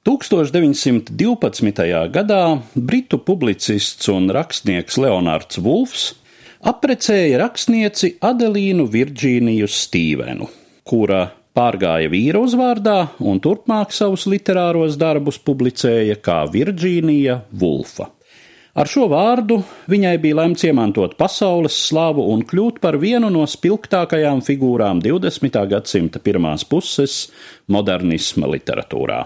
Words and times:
1912. 0.00 2.08
gadā 2.08 2.44
britu 2.74 3.18
publicists 3.20 4.08
un 4.08 4.30
rakstnieks 4.32 4.96
Leonards 4.96 5.58
Vulfs 5.60 6.04
apprecēja 6.64 7.36
rakstnieci 7.42 8.14
Adelīnu 8.24 8.86
Virģīniju 8.88 9.68
Stīvenu, 9.68 10.48
kura 10.88 11.26
pārgāja 11.52 12.08
vīra 12.08 12.40
uzvārdā 12.40 13.10
un 13.20 13.44
turpmāk 13.44 13.92
savus 13.92 14.24
literāros 14.24 14.96
darbus 14.96 15.36
publicēja 15.36 16.16
kā 16.24 16.38
Virģīnija 16.48 17.42
Vulfa. 17.52 18.08
Ar 18.80 18.88
šo 18.88 19.10
vārdu 19.12 19.58
viņai 19.92 20.14
bija 20.22 20.38
lemts 20.38 20.62
iemantot 20.64 21.12
pasaules 21.18 21.74
slavu 21.84 22.22
un 22.32 22.40
kļūt 22.48 22.78
par 22.80 22.96
vienu 23.02 23.28
no 23.28 23.42
spilgtākajām 23.44 24.40
figūrām 24.46 25.02
20. 25.04 25.58
gadsimta 25.68 26.22
pirmās 26.24 26.64
puses 26.64 27.26
modernisma 27.68 28.48
literatūrā. 28.48 29.20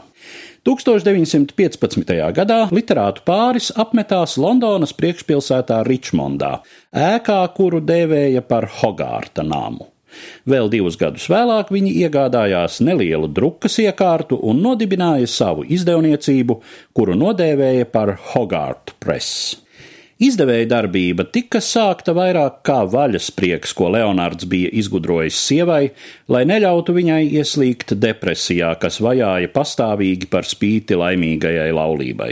1915. 0.66 2.12
gadā 2.34 2.59
literātu 2.75 3.23
pāris 3.30 3.70
apmetās 3.78 4.34
Londonas 4.42 4.97
priekšpilsētā 4.98 5.84
Ričmondā, 5.86 6.56
ēkā, 6.91 7.42
kuru 7.55 7.84
dēvēja 7.84 8.42
par 8.48 8.66
Hogārta 8.80 9.47
namu. 9.47 9.94
Vēl 10.48 10.70
divus 10.73 10.98
gadus 11.00 11.27
vēlāk 11.32 11.73
viņi 11.74 11.96
iegādājās 12.04 12.80
nelielu 12.84 13.28
drukas 13.32 13.80
iekārtu 13.82 14.38
un 14.42 14.62
nodibināja 14.64 15.30
savu 15.30 15.66
izdevniecību, 15.66 16.60
kuru 16.92 17.18
nodēvēja 17.18 17.91
par 17.92 18.16
Hogārta 18.32 18.96
Press. 19.00 19.64
Izdevēja 20.22 20.69
darbība 20.70 21.24
tika 21.34 21.58
sākta 21.58 22.12
vairāk 22.14 22.60
kā 22.64 22.84
vaļasprieks, 22.86 23.72
ko 23.74 23.88
Leonards 23.96 24.46
bija 24.46 24.70
izgudrojis 24.78 25.41
sievai, 25.42 25.88
lai 26.30 26.44
neļautu 26.46 26.94
viņai 26.94 27.24
ieslīgt 27.41 27.96
depresijā, 27.98 28.70
kas 28.78 29.00
vajāja 29.02 29.50
pastāvīgi 29.50 30.30
par 30.30 30.46
spīti 30.46 30.94
laimīgajai 31.00 31.72
laulībai. 31.74 32.30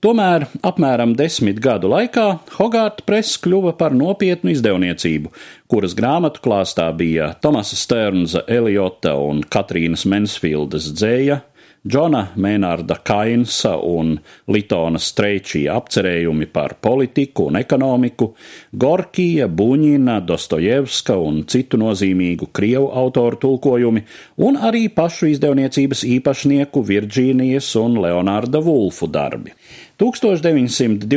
Tomēr 0.00 0.46
apmēram 0.64 1.10
desmit 1.12 1.58
gadu 1.60 1.90
laikā 1.92 2.22
Hogārta 2.54 3.04
press 3.04 3.36
kļuva 3.44 3.74
par 3.76 3.92
nopietnu 3.92 4.48
izdevniecību, 4.54 5.28
kuras 5.68 5.92
grāmatu 5.98 6.40
klāstā 6.40 6.86
bija 6.96 7.34
Tomasa 7.44 7.76
Sternza, 7.76 8.40
Eliota 8.48 9.12
un 9.20 9.42
Katrīnas 9.44 10.06
Mensfildas 10.08 10.88
dzēja, 10.96 11.42
Džona 11.80 12.36
Mēnārda 12.36 12.98
Kainsa 13.00 13.78
un 13.80 14.20
Litona 14.52 15.00
Streičija 15.00 15.78
apcerējumi 15.80 16.44
par 16.52 16.76
politiku 16.76 17.48
un 17.48 17.56
ekonomiku, 17.56 18.36
Gorkija, 18.76 19.48
Buņina, 19.48 20.20
Dostojevska 20.28 21.16
un 21.16 21.48
citu 21.48 21.80
nozīmīgu 21.80 22.52
krievu 22.52 22.92
autoru 23.00 23.40
tulkojumi, 23.46 24.04
un 24.44 24.60
arī 24.60 24.92
pašu 24.92 25.32
izdevniecības 25.32 26.04
īpašnieku 26.18 26.84
Virģīnijas 26.84 27.72
un 27.80 27.96
Leonārda 28.04 28.60
Vulfu 28.60 29.08
darbi. 29.08 29.56
1925. 29.96 31.08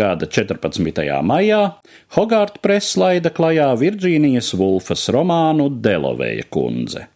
gada 0.00 0.32
14. 0.32 0.80
maijā 1.28 1.76
Hogārta 2.16 2.56
press 2.64 2.96
laida 2.96 3.28
klajā 3.28 3.68
Virģīnijas 3.84 4.56
Vulfas 4.56 5.12
romānu 5.12 5.68
Delovēja 5.76 6.48
kundze 6.48 7.11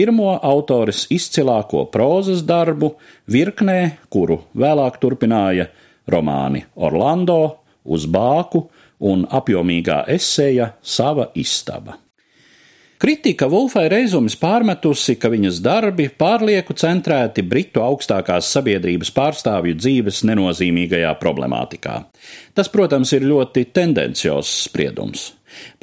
pirmo 0.00 0.38
autores 0.40 1.04
izcilāko 1.12 1.84
prozas 1.92 2.40
darbu 2.48 2.94
virknē, 3.28 3.80
kuru 4.08 4.38
vēlāk 4.56 4.96
turpināja 5.02 5.68
romāni 6.08 6.64
Orlando, 6.80 7.60
Uz 7.80 8.04
bāku 8.04 8.66
un 9.00 9.24
apjomīgā 9.24 10.02
esēja 10.12 10.74
Sava 10.84 11.30
istaba. 11.40 11.96
Kritika 13.00 13.46
Wolfai 13.48 13.86
Reizumis 13.88 14.34
pārmetusi, 14.36 15.14
ka 15.16 15.30
viņas 15.32 15.62
darbi 15.64 16.10
pārlieku 16.12 16.76
centrēti 16.76 17.40
Britu 17.40 17.80
augstākās 17.80 18.50
sabiedrības 18.52 19.08
pārstāvju 19.16 19.78
dzīves 19.80 20.20
nenozīmīgajā 20.28 21.14
problemātikā. 21.22 21.96
Tas, 22.52 22.68
protams, 22.68 23.14
ir 23.16 23.24
ļoti 23.24 23.64
tendenciozs 23.72 24.66
spriedums. 24.66 25.30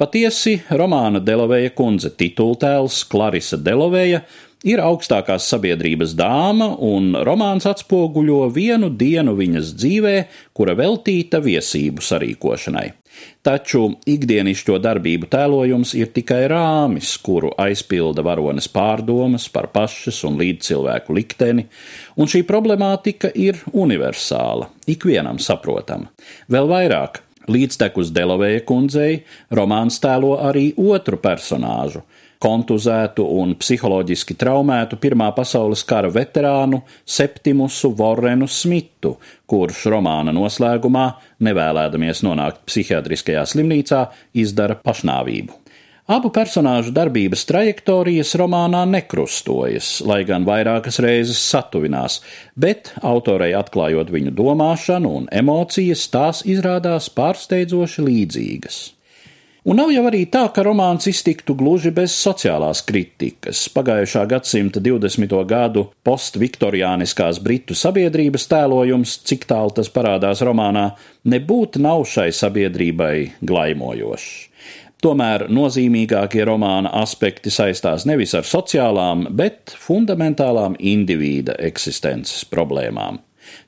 Patiesi, 0.00 0.58
romāna 0.70 1.22
Delavēja 1.24 1.74
kundze 1.76 2.12
titultēls 2.14 3.04
Klarisa 3.10 3.58
Delavēja 3.60 4.22
ir 4.66 4.80
augstākās 4.82 5.46
sabiedrības 5.50 6.14
dāma, 6.18 6.72
un 6.82 7.12
romāns 7.26 7.66
atspoguļo 7.68 8.48
vienu 8.54 8.90
dienu 8.90 9.36
viņas 9.38 9.74
dzīvē, 9.78 10.16
kura 10.56 10.74
veltīta 10.78 11.42
viesību 11.44 12.02
sarīkošanai. 12.02 12.88
Taču 13.42 13.84
ikdienišķo 14.06 14.76
darbību 14.82 15.26
tēlojums 15.32 15.94
ir 15.98 16.10
tikai 16.14 16.44
rāmis, 16.50 17.14
kuru 17.22 17.50
aizpilda 17.58 18.22
varones 18.26 18.68
pārdomas 18.70 19.48
par 19.50 19.70
pašas 19.74 20.20
un 20.28 20.38
līdzcilvēku 20.38 21.16
likteni, 21.16 21.64
un 22.18 22.30
šī 22.30 22.44
problemātika 22.46 23.30
ir 23.34 23.58
universāla, 23.72 24.68
ikvienam 24.90 25.40
saprotama. 25.42 26.12
Vēl 26.50 26.70
vairāk, 26.70 27.22
Līdztekus 27.48 28.12
Delavēja 28.12 28.62
kundzei 28.68 29.22
romāns 29.56 29.96
tēlo 30.02 30.36
arī 30.44 30.70
otru 30.76 31.16
personāžu- 31.22 32.02
kontuzētu 32.44 33.24
un 33.40 33.54
psiholoģiski 33.58 34.36
traumētu 34.38 34.98
Pirmā 35.00 35.32
pasaules 35.34 35.82
kara 35.84 36.08
veterānu 36.08 36.82
Septimusu 37.04 37.90
Vorrenu 37.96 38.46
Smitu, 38.46 39.16
kurš 39.46 39.86
romāna 39.90 40.32
noslēgumā, 40.32 41.06
nevēlēdamies 41.40 42.22
nonākt 42.22 42.62
psihiatriskajā 42.66 43.42
slimnīcā, 43.42 44.08
izdara 44.34 44.76
pašnāvību. 44.76 45.67
Abu 46.08 46.30
personāžu 46.32 46.88
darbības 46.96 47.42
trajektorijas 47.44 48.30
romānā 48.40 48.86
nekrustojas, 48.88 49.98
lai 50.08 50.22
gan 50.24 50.46
vairākas 50.48 50.96
reizes 51.04 51.42
satuvinās, 51.50 52.22
bet 52.56 52.94
autorei 53.04 53.50
atklājot 53.52 54.08
viņu 54.14 54.32
domāšanu 54.38 55.10
un 55.18 55.26
emocijas, 55.28 56.06
tās 56.08 56.40
izrādās 56.48 57.10
pārsteidzoši 57.12 58.06
līdzīgas. 58.06 58.78
Un 59.68 59.76
nav 59.82 59.92
jau 59.92 60.06
arī 60.08 60.22
tā, 60.32 60.46
ka 60.48 60.64
romāns 60.64 61.10
iztiktu 61.12 61.52
gluži 61.60 61.92
bez 61.92 62.16
sociālās 62.16 62.80
kritikas. 62.88 63.66
Pagājušā 63.76 64.24
gadsimta 64.32 64.80
20. 64.80 65.36
gadu 65.44 65.90
postviktoriāniskās 66.08 67.42
britu 67.44 67.76
sabiedrības 67.76 68.48
tēlojums, 68.48 69.18
cik 69.28 69.44
tālu 69.52 69.76
tas 69.76 69.92
parādās 69.92 70.40
romānā, 70.40 70.88
nebūtu 71.28 71.84
nav 71.84 72.08
šai 72.08 72.30
sabiedrībai 72.32 73.42
glaimojošs. 73.44 74.87
Tomēr 74.98 75.44
nozīmīgākie 75.54 76.42
romāna 76.48 76.90
aspekti 76.98 77.52
saistās 77.54 78.02
nevis 78.08 78.32
ar 78.34 78.46
sociālām, 78.46 79.28
bet 79.38 79.70
fundamentālām 79.78 80.74
indivīda 80.74 81.54
eksistences 81.68 82.42
problēmām. 82.50 83.20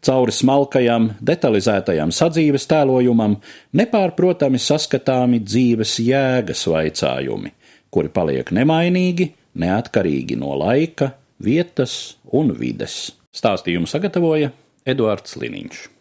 Cauri 0.05 0.35
smalkajam, 0.35 1.07
detalizētajam 1.23 2.11
sadzīves 2.13 2.67
tēlojumam 2.71 3.39
nepārprotami 3.79 4.59
saskatāmi 4.61 5.39
dzīves 5.45 5.95
jēgas 6.03 6.65
vaicājumi, 6.73 7.55
kuri 7.95 8.11
paliek 8.11 8.51
nemainīgi, 8.57 9.31
neatkarīgi 9.63 10.41
no 10.41 10.57
laika, 10.59 11.13
vietas 11.39 12.17
un 12.35 12.51
vides. 12.59 13.13
Stāstījumu 13.31 13.87
sagatavoja 13.87 14.51
Eduards 14.83 15.39
Liniņš. 15.39 16.00